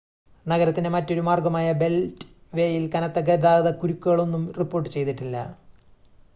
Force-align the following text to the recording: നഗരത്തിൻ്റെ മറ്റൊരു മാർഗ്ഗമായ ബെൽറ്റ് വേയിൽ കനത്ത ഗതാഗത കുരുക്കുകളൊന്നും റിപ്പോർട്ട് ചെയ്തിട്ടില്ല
നഗരത്തിൻ്റെ 0.45 0.89
മറ്റൊരു 0.89 1.21
മാർഗ്ഗമായ 1.21 1.67
ബെൽറ്റ് 1.73 2.25
വേയിൽ 2.53 2.85
കനത്ത 2.91 3.19
ഗതാഗത 3.19 3.71
കുരുക്കുകളൊന്നും 3.77 4.45
റിപ്പോർട്ട് 4.59 4.89
ചെയ്തിട്ടില്ല 4.89 5.37